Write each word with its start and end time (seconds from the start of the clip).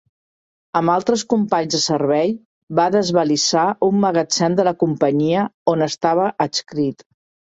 Amb 0.79 0.91
altres 0.93 1.23
companys 1.33 1.73
de 1.75 1.79
servei, 1.83 2.31
va 2.79 2.87
desvalisar 2.95 3.67
un 3.89 4.01
magatzem 4.05 4.57
de 4.61 4.67
la 4.69 4.75
companyia 4.85 5.43
on 5.75 5.87
estava 5.91 6.25
adscrit. 6.47 7.07